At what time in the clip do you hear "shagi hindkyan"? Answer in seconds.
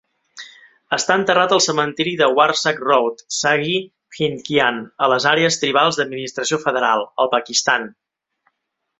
3.39-4.79